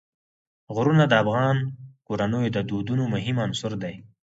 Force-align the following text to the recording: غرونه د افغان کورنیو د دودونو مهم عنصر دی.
غرونه 0.75 1.03
د 1.07 1.13
افغان 1.23 1.57
کورنیو 2.07 2.53
د 2.55 2.57
دودونو 2.69 3.03
مهم 3.13 3.37
عنصر 3.45 3.71
دی. 3.83 3.95